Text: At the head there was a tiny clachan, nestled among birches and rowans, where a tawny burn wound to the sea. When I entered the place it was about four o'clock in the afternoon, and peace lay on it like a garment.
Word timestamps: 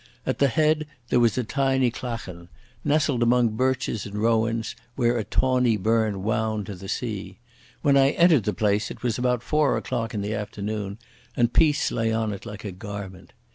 At 0.25 0.39
the 0.39 0.47
head 0.47 0.87
there 1.09 1.19
was 1.19 1.37
a 1.37 1.43
tiny 1.43 1.91
clachan, 1.91 2.47
nestled 2.83 3.21
among 3.21 3.49
birches 3.49 4.03
and 4.07 4.17
rowans, 4.17 4.75
where 4.95 5.15
a 5.15 5.23
tawny 5.23 5.77
burn 5.77 6.23
wound 6.23 6.65
to 6.65 6.75
the 6.75 6.89
sea. 6.89 7.37
When 7.83 7.95
I 7.95 8.09
entered 8.09 8.45
the 8.45 8.51
place 8.55 8.89
it 8.89 9.03
was 9.03 9.19
about 9.19 9.43
four 9.43 9.77
o'clock 9.77 10.15
in 10.15 10.21
the 10.21 10.33
afternoon, 10.33 10.97
and 11.37 11.53
peace 11.53 11.91
lay 11.91 12.11
on 12.11 12.33
it 12.33 12.47
like 12.47 12.65
a 12.65 12.71
garment. 12.71 13.33